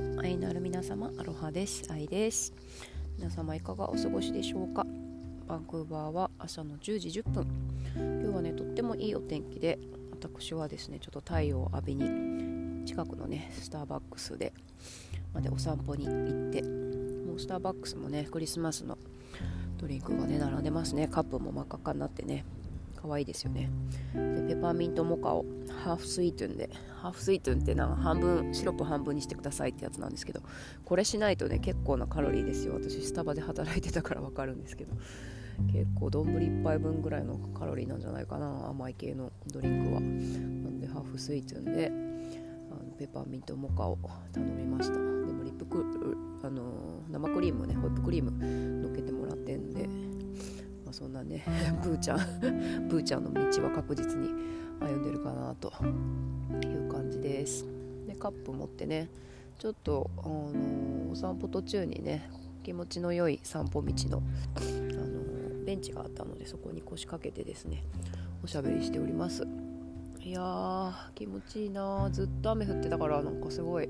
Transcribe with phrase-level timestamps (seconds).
[0.00, 2.52] の愛のある皆様アロハです愛です
[3.18, 4.86] 皆様いかがお過ごしでしょうか
[5.48, 7.46] バンクーバーは朝の10時10分
[7.96, 9.76] 今日はねとってもいいお天気で
[10.12, 14.52] 私はですねちょっと太陽を浴びに近くのねスターバックスで
[15.34, 18.98] までお散歩に行ってもうスターバックスもねクリスマスの
[19.78, 22.44] ドリンクがね並んでますねカップも真っ赤っかになってね
[23.00, 23.70] 可愛いですよね。
[24.14, 25.44] でペパーミントモカを
[25.84, 26.68] ハーフスイートンで
[27.00, 30.40] ハーフスイートンってな半分シロップ半分にしてくださいってやつなんですけど
[30.84, 32.74] これしないとね結構なカロリーですよ。
[32.74, 34.94] 私スタバで働いてたから分かるんですけど。
[35.72, 40.00] 結構丼1杯分ぐらいのカロリーなんじゃないかな甘い系のドリンクは。
[40.00, 41.90] なんでハーフスイートンで
[42.70, 43.98] あのペパーミントモカを
[44.32, 44.94] 頼みました。
[44.94, 45.84] でもリップク
[46.44, 48.30] あの生クリームねホイップクリーム
[48.82, 49.88] のっけてもらってんで
[50.88, 51.44] まあ、そんなね
[51.84, 52.18] ブーちゃん
[52.88, 54.30] ブーちゃんの道は確実に
[54.80, 55.70] 歩んでるかなと
[56.66, 57.66] いう感じです。
[58.06, 59.10] でカップ持ってね
[59.58, 62.30] ちょっと、あのー、お散歩途中にね
[62.62, 64.22] 気持ちの良い散歩道の、
[64.54, 67.84] あのー、ベンチがあったのでそこに腰掛けてですね
[68.42, 69.46] おしゃべりしております。
[70.22, 73.88] いやー気持ちいいなずっと雨降ってたからなんかすごい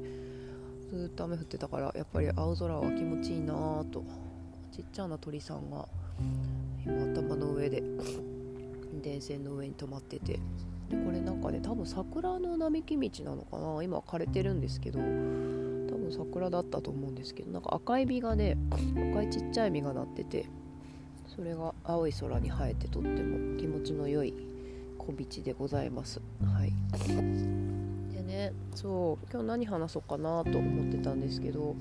[0.93, 4.03] ずっと雨降ってたからやっぱり青空は気持ちいいなと。
[4.79, 5.89] ちっちゃな鳥さんが
[6.89, 7.83] 頭の上で。
[9.01, 10.41] 電線の上に止まってて。
[10.89, 13.83] でこれなんかね多分桜の並木道なのかな。
[13.83, 18.57] 今枯れてるんですけど多分桜だったと思うんですけどなんか赤い実がね
[19.13, 20.47] 赤いちっちゃい実がなってて
[21.27, 24.35] それが青い空に生えてとっても気持ちの良い
[24.97, 26.21] 小道でございます。
[26.43, 26.73] はい。
[28.13, 31.77] でねそう今日何話そうかなと思ってたんですけど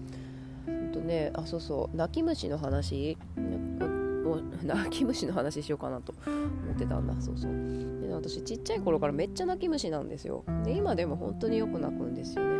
[0.66, 3.18] ほんとねあそうそう泣き虫の話。
[4.64, 7.14] 泣き虫の話しようかなと思ってたんだ。
[7.22, 7.52] そうそう。
[8.02, 10.44] で、私ちっちゃい頃からめっちゃ泣き虫なんですよ。
[10.64, 12.58] で今でも本当によく泣くんですよね。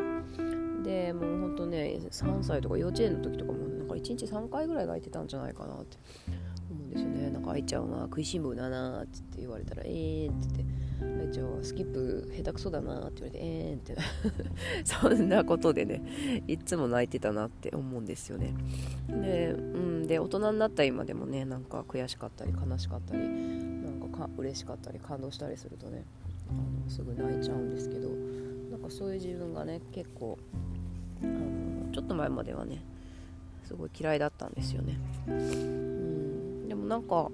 [0.84, 5.98] でもうほんとね3歳とか幼稚園の時とかもなんか1日3回ぐらい泣いてたんじゃないかなって
[6.72, 7.30] 思うんですよね。
[7.30, 10.87] なんか愛ちゃんは食いしん坊だなって言われたらえーって言って。
[11.02, 13.96] 愛ちゃんはスキップ下手くそだなって言われてえーんって。
[14.84, 16.02] そんなことでね
[16.48, 18.54] いつも泣いてたなって思うんですよね。
[19.08, 26.04] で,、うん、で大人になった今でもねなんか悔しかったり悲しかったりなんかか嬉しかったり感動したりするとね
[26.50, 28.10] あのすぐ泣いちゃうんですけど
[28.72, 30.38] なんかそういう自分がね結構
[31.24, 32.82] あのちょっと前まではね
[33.66, 34.98] すごい嫌いだったんですよね、
[35.28, 37.30] うん、でもなんか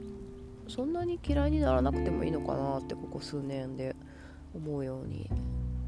[0.67, 3.95] そんなに嫌いにならなくてもいいのかなってここ数年で
[4.55, 5.29] 思うように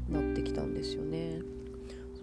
[0.08, 1.40] なってきたんですよね。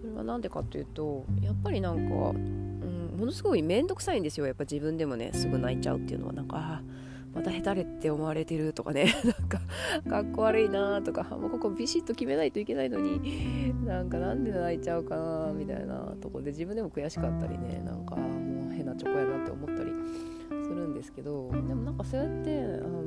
[0.00, 4.46] それは何でかっていうとやっぱりなんか、うん、ものすごい面倒くさいんですよ。
[4.46, 6.32] やっぱ自分でもねすぐ泣いちゃうっていうのは。
[6.32, 6.82] なんか
[7.34, 9.06] また下手れって思われてるとかね。
[9.24, 9.60] なんか
[10.08, 13.74] かっこ悪いなとかもうここビシッと決めないといけないのに。
[13.84, 17.82] なんかなんで泣いちゃうかなみたいなとこで自分でも悔しかったりね。
[17.84, 19.90] なんかもう変なチョコやなって思ったり。
[20.64, 23.02] するんですけどでもなんかそうやってあの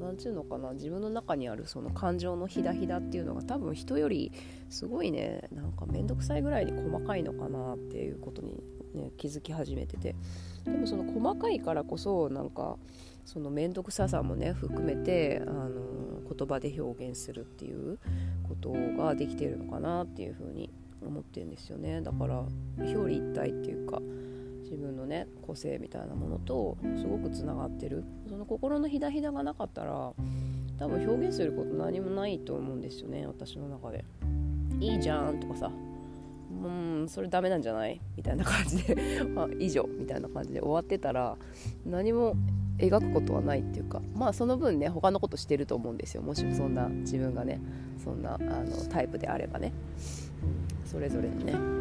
[0.00, 4.32] 何て言うのかな自分の中にあるその感情のひだひだっていうのが多分人より
[4.70, 8.62] すごいねなんか面倒くさいぐらいに細かいのかなっていうことに、
[8.94, 10.14] ね、気づき始めてて。
[10.64, 12.76] でもその細かいからこそなんか
[13.24, 15.80] その面倒くささもね含めてあの
[16.28, 17.98] 言葉で表現するっていう
[18.48, 20.70] ことができてるのかなっていうふうに
[21.04, 22.00] 思ってるんですよね。
[22.02, 22.44] だから
[22.78, 24.00] 表裏一体っていうか
[24.70, 28.04] 自分のね個性みたいなものとすごくつながってる。
[28.28, 30.12] その心のひだひだがなかったら
[30.78, 34.04] 多分表現すること何もないと思うんですよね私の中で。
[34.80, 35.70] いいじゃんとかさ
[36.62, 38.00] うんそれダメなんじゃない？
[38.16, 38.96] みたいな感じで
[39.36, 41.36] あ、以上みたいな感じで終わってたら
[41.86, 42.34] 何も
[42.78, 46.22] 描くことはないっていうかまあその分ね他のことしてると思うんですよ。
[46.22, 47.60] もしもそんな自分がね
[48.02, 49.72] そんなあのタイプであればね、
[50.82, 51.75] うん、それぞれのね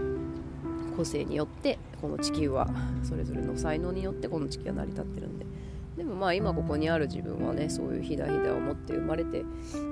[0.95, 2.67] 個性によってこの地球は
[3.03, 5.45] それぞれの才能によってこの地球は成り立ってるんで。
[5.97, 9.45] でもまあ今ここにある自分はねそういうひだひだを持って生まれて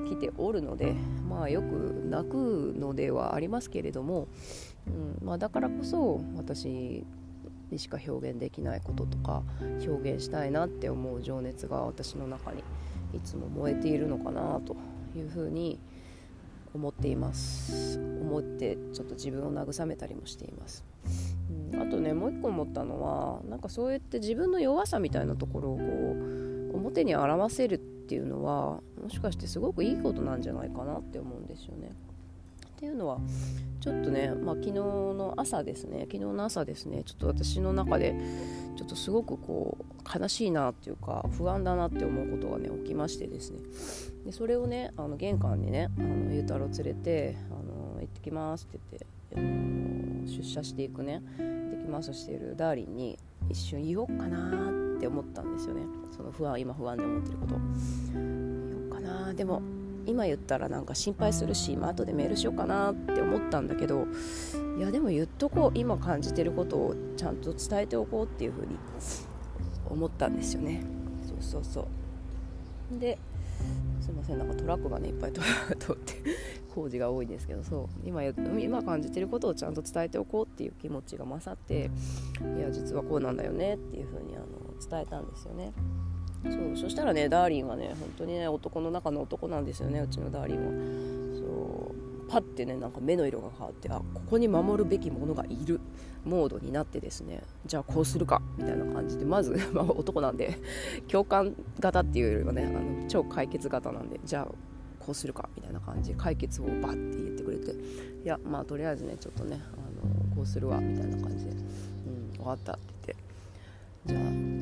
[0.10, 0.94] きておるので
[1.30, 4.28] まあよく泣くのではありますけれども、
[4.86, 4.90] う
[5.24, 7.06] んまあ、だからこそ私
[7.72, 9.44] にしか表現できないこととか
[9.88, 12.60] 表現したいなって思う情熱が私の中に
[13.14, 14.76] いつも燃えているのかなと
[15.16, 15.80] いうふうに思
[16.74, 20.84] 思っています思ってちょっと自分を慰めたりもしています
[21.74, 25.84] うん、あとねもう一個思ったのはなんかそうやって自分の弱さみたいなところをこ
[26.74, 31.92] う表に表せるっていうのはもしかしてすごくいいことなんじゃないかなって思うんですよね。
[32.84, 33.18] っていうのは
[33.80, 38.14] ちょっとね、まあ、昨日の朝ですね昨日の朝ですねちょっと私の中で
[38.76, 43.60] ちょっとすごくこう悲しいなっていうか不安だなって思うことがね起きましてですね。
[44.26, 52.14] でそれをねあの玄関にねあのゆうたろう連れてあの行ってきますって言って出社していくねできます。
[52.14, 53.18] しているダーリンに
[53.50, 54.50] 一瞬言おうかな
[54.98, 55.84] って思ったんですよね。
[56.12, 57.56] その不安今不安で思ってること。
[58.14, 59.62] 言おうかなでも
[60.06, 64.08] 今言ったらなんか心配するし、まあ後でメールしようかなって思ったんだけど
[64.78, 68.78] いやでも言っとこう今感じてることをちゃんと伝えておこうっていうふうに
[69.90, 70.84] 思ったんですよね。
[71.28, 71.88] そうそうそ
[72.92, 73.00] う。
[73.00, 73.18] で
[74.02, 75.32] すいませんなんかトラックがねいっぱい
[75.80, 76.16] 通って
[76.74, 77.88] 工事が多いんですけどそう。
[78.04, 81.90] 今今感じてることをちゃんと伝えておこうっていう気持ちが勝って
[82.58, 84.46] いや実はこうなんだよねっていう風にあの
[84.90, 85.72] 伝えたんですよね。
[86.44, 90.72] そうそしたらねダーリンはね本当にね男の中の男なんですよねうちのダーリンは。
[91.38, 95.80] そうパッてねなんか目の色が変わってあここに守るべきものがいる
[96.26, 100.58] モードになってですねじゃあこうするかみたいな感じでまず、 まあ、男なんで
[101.08, 104.46] 共感型っていうよりはねあの超解決型なんでじゃあ
[105.00, 107.76] こうするかみたいな感じで解決をバッて言ってくれてい
[108.24, 113.16] やまあとりあえずねちょっとねあのこうするわみたいな感じで、うん、分かったって
[114.08, 114.53] 言ってじゃあ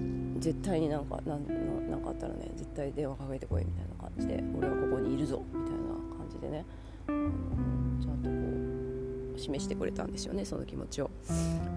[0.42, 5.78] 絶対になんかなんなんかあったらね絶対電話かけてこいみたいな感じで俺はここにいるぞみたいな
[6.18, 6.66] 感じでね
[7.08, 7.30] あの
[8.02, 8.36] ちゃんとこ
[9.36, 11.12] う示してくれたんですよねその気持ちを。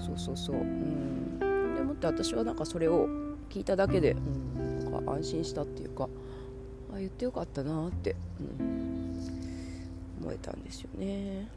[0.01, 0.57] そうそうそう。
[0.57, 1.39] うん。
[1.77, 3.07] でもって私はなんかそれを
[3.51, 4.17] 聞いただけで、う
[4.61, 6.09] ん、なんか安心したっていうか
[6.95, 9.21] あ言ってよかったなって、うん、
[10.23, 11.49] 思えたんですよね。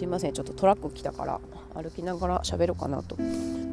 [0.00, 0.32] すいません。
[0.32, 1.40] ちょっとトラック来たから
[1.74, 3.18] 歩きながら喋ろうかなと。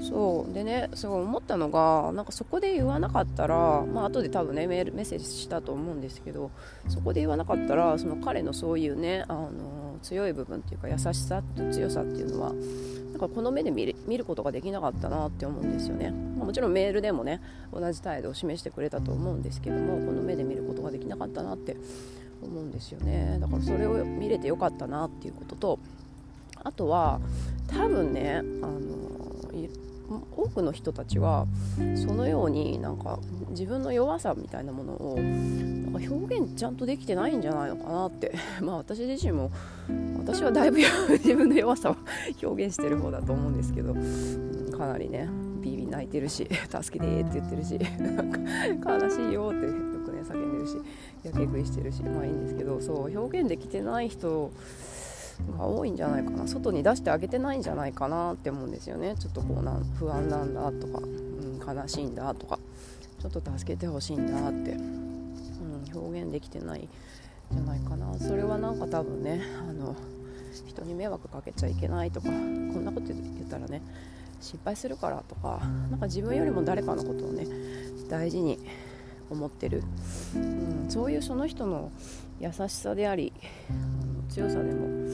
[0.01, 0.53] そう。
[0.53, 6.51] でねすごい思ったのがなんかそこで言わなかったらまあ後で多分ねメールメッセージしたと思うんですけど
[6.89, 17.41] そこで言わなかったらその彼のそういうねあの強い部分っていうか優しさと強さっていうのはなんかこの目で見る見ることができなかったなって思うんですよね、まあ、もちろんメールでもね
[17.71, 21.77] 同じ態度を示してくれたと思うんですけどもこの目で見ることができなかったなって
[22.41, 23.37] 思うんですよね。
[23.39, 25.79] だからそれを見れてよかったなっていうことと
[26.67, 27.21] あとは
[27.67, 29.07] 多分ねあの
[30.35, 31.47] 多くの人たちは
[31.95, 33.19] そのようになんか
[33.49, 38.33] 自分の弱さみたいなものをなんか表現ちゃんとできてないんじゃないのかなって。
[38.61, 39.49] まあ私自身も
[40.17, 40.77] 私はだいぶ
[41.11, 41.95] 自分の弱さを
[42.43, 43.95] 表現してる方だと思うんですけど、
[44.77, 45.29] かなりね
[45.61, 49.71] ビビ泣いてるし助けてって言ってるしなんか悲しいよってよ
[50.05, 50.75] くね叫んでるし
[51.23, 54.51] やけ食いしてるしまあいいんですけどそう表現できてない人
[55.57, 56.47] が多いんじゃないかな。
[56.47, 59.15] 外に出してあげてないんじゃないかなって思うんですよね。
[59.19, 62.59] ちょっとこうなん不安なんだとか、うん、悲しいんだとか。
[63.19, 66.87] ちょっと助けてほしいんだって、うん、表現できてないん
[67.51, 68.13] じゃないかな。
[68.19, 69.95] それはなんか多分ねあの
[70.67, 73.81] 人に迷惑かけちゃいけないとかこんなこと言ったらね
[74.39, 77.47] 心配するからとかなんか自分よりも誰かのことをね
[78.09, 78.59] 大事に
[79.29, 79.83] 思ってる、
[80.35, 81.91] うん、そういうその人の
[82.39, 83.33] 優しさであり
[84.29, 85.07] 強さでも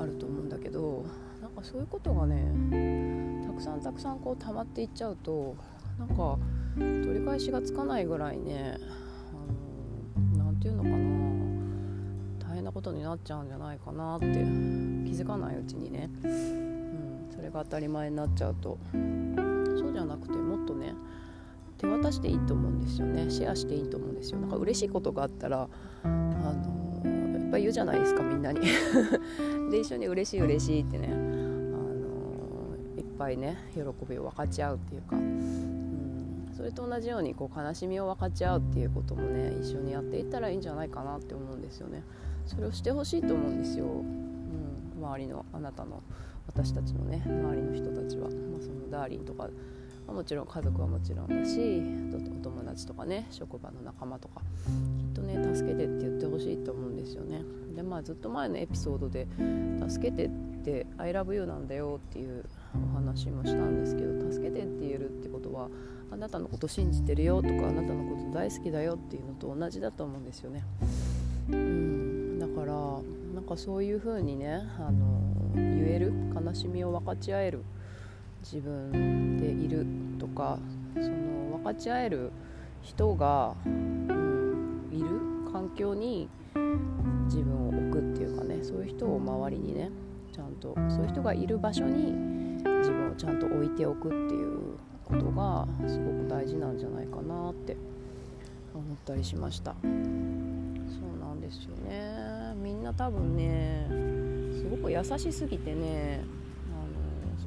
[0.00, 1.04] あると思うんだけど
[1.40, 5.56] なんかそういうことがねたくさんたくさんこう溜まっていっちゃうと
[5.98, 6.38] なんか
[6.76, 8.78] 取り返しがつかないぐらいね
[10.36, 14.32] 何て言うのかな大変なことになっちゃうんじゃないかなって気
[15.12, 18.78] づかないうちにね、うん、それが当たり前になっちゃうと。
[18.92, 20.94] そうじゃなくてもっとね
[21.78, 23.30] 手渡していいと思うんですよね。
[23.30, 24.40] シェアしていいと思うんですよ。
[24.40, 25.68] なんか嬉しいことがあったら
[26.02, 26.80] あの
[27.50, 28.60] ぱい言うじゃないですかみんなに。
[29.70, 42.02] で一緒に嬉しい嬉しいってね、あのー、いっぱいね喜びを分かち合うっていうか、うん、それと同じようにこう悲しみを分かち合うっていうこともね一緒にやっていったらいいんじゃないかなって思うんですよね。
[42.46, 46.02] それをしてほしいと思うんですよ、うん、周りのあなたの
[46.46, 49.50] 私たちのね周りの人たちは、まあ、そのダーリンとかまあ、
[50.12, 51.82] もちろん家族はもちろんだし
[52.40, 54.40] お友達とかね職場の仲間とか
[54.98, 57.42] きっとね助けてって言ってほしいと思うんですよね。
[57.74, 59.26] でまあずっと前のエピソードで
[59.88, 60.30] 助けてっ
[60.64, 62.44] て I love you なんだよっていう
[62.92, 65.68] お話もしたんですけど助けてって言えるってことは
[66.10, 70.64] あなたのこと信じてるよとかあなたのこと大好きだよっていうのと同じだと思うんですよね。
[71.50, 72.38] うん。
[72.38, 72.72] だから
[73.34, 75.20] なんかそういう風にねあの
[75.54, 77.62] 言える悲しみを分かち合える
[78.42, 79.86] 自分でいる
[80.18, 80.58] とか
[80.94, 82.32] その分かち合える
[82.82, 85.08] 人が、うん、いる
[85.52, 86.28] 環境に
[87.26, 89.90] 自分を置くっていうかねそういう人を周りにね
[90.32, 92.12] ちゃんとそういう人がいる場所に
[92.80, 97.76] 自分をちゃんと置いておくっていうことがすごく大事なんじゃないかなって
[98.74, 99.74] 思ったりしました。
[99.82, 102.54] そうなんですよね。
[102.56, 103.86] みんな多分ね
[104.56, 106.24] すごく優しすぎてね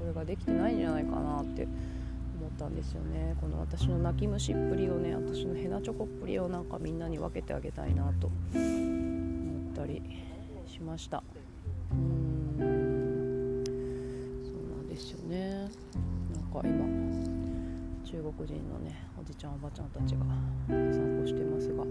[0.03, 3.37] それができてないんじゃないかなって思ったんですよね。
[3.39, 10.01] この私の泣き虫っぷりをね私のヘナチョコっぷりをなんかみんなに分けてあげたいなと思ったり
[10.67, 11.23] しました。
[11.93, 13.63] うん。
[14.43, 15.69] そうなんですよね。
[16.33, 16.85] なんか今
[18.03, 20.25] 中国人のねおじちゃんおばちゃんたちが
[20.67, 21.85] 散歩してますが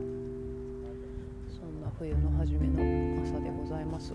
[1.49, 4.13] そんな冬の初めの朝でございます。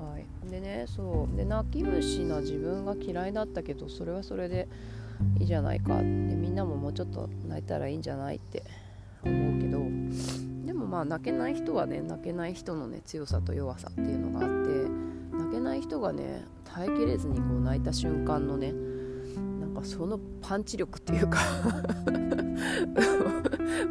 [0.00, 1.36] はい、でねそう。
[1.36, 4.68] で泣き虫な自分が嫌いだったけどそれはそれで
[5.38, 5.96] いいじゃないか。
[5.96, 8.64] ってみんなももうちょっと泣いたらいいんじゃないって
[9.24, 9.80] 思うけど。
[10.64, 18.72] でもまあ泣けない人はね泣けない人のね強さと弱さっていうのがあって泣けない人がね耐えきれずにこう泣いた瞬間のね
[19.82, 21.38] そのパンチ力っていうか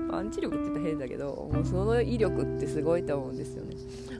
[0.10, 3.75] パンチ力って言ったら変だけどもうその威力ってすごいと思うんですよね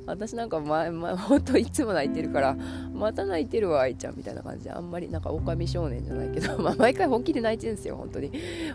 [0.10, 2.58] 私なんか前、前、本当いつも泣いてるから、
[2.94, 8.32] また泣いてるわ、愛ちゃんみたいな感じで、あんまりなんか狼少年じゃないけど、 まあ、毎回本気で泣いてるんですよ、本当に。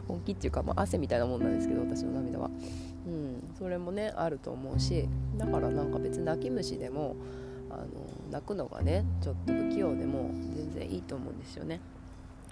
[0.06, 2.50] 本気っていうか、まあ、汗みたいなもんなんですけど、私の涙は。
[3.06, 7.16] うん、それもね、あると思うし、だからなんか別に泣き虫でも、
[7.68, 7.84] あの
[8.30, 11.80] 泣くのがね、ちょっと不器用でも全然いいと思うんですよね。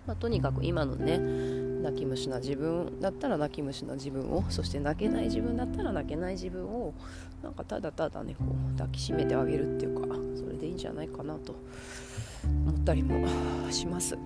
[0.07, 1.19] まあ、とにかく今のね
[1.83, 6.95] 泣き虫な自分だったら泣き虫な自分をそして泣けない自分だったら泣けない自分を
[7.43, 8.45] なんかただただねこ
[8.75, 11.57] う抱きしめてあげるっていうかそれでいいんじゃないかなと
[12.45, 13.27] 思ったりも
[13.71, 14.17] します。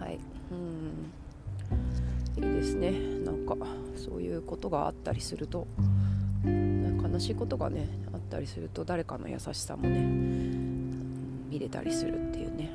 [0.00, 0.18] はい。
[0.50, 2.44] うん。
[2.44, 2.92] いいですね。
[3.24, 3.56] なんか
[3.96, 5.66] そういうことがあったりすると
[6.44, 10.00] 悲しいことがねあったりすると誰かの優しさもね
[11.48, 12.70] 見れたりするっていうね、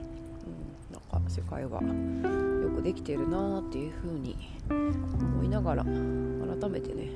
[1.31, 4.35] 世界はよくできてるなーっていう風に
[4.69, 7.07] 思いながら改めてね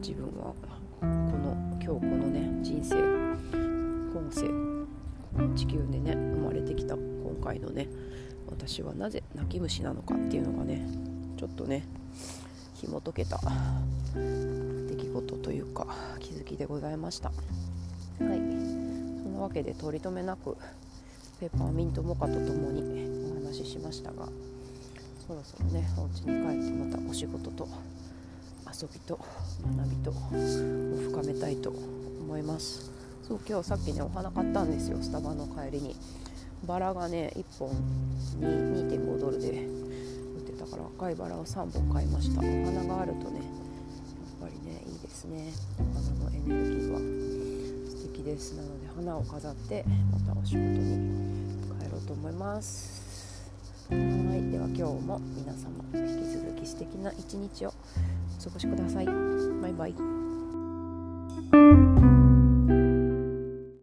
[0.00, 0.54] 自分は
[1.00, 2.94] この今日このね人生
[4.12, 7.88] 今世地球でね生まれてきた今回のね
[8.46, 10.86] 私はなぜ泣き虫なのかっていうのがね
[11.36, 11.84] ちょっとね
[12.74, 13.40] 紐解けた
[14.14, 15.88] 出来事というか
[16.20, 17.30] 気づきでございました。
[17.30, 17.34] は
[18.20, 18.20] い。
[18.20, 20.56] そんなわけで取り留めなく
[21.40, 23.21] ペーパーミントモカとともに
[23.52, 24.26] 話ししましたが
[25.26, 27.68] そろそろねお家に帰ってまたお仕事と
[28.66, 29.20] 遊びと
[29.76, 30.14] 学びとを
[31.20, 32.90] 深めたいと思います。
[33.28, 34.96] そう今日さっきねお花買ったんですよ。
[35.02, 35.94] スタバの帰りに。
[36.66, 37.70] バラがね1本
[38.40, 42.40] 2.5ドルで売ってたから赤いバラを3本買いました。
[42.40, 43.48] お花があるとねやっ
[44.40, 45.52] ぱりねいいですね。
[45.78, 46.98] お花のエネルギーは。
[47.90, 48.54] 素敵です。
[48.54, 53.01] なので花を飾ってまたお仕事に帰ろうと思います。
[53.92, 59.06] はいでは今日も皆様引き続き素敵な一日をお過ごしください。
[59.06, 60.11] バイバイ。